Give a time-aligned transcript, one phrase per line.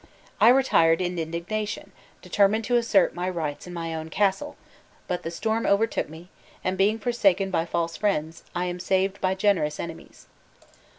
[0.39, 1.91] I retired in indignation,
[2.23, 4.55] determined to assert my own rights in my own castle,
[5.07, 6.29] but the storm overtook me,
[6.63, 10.25] and being forsaken by false friends, I am saved by generous enemies."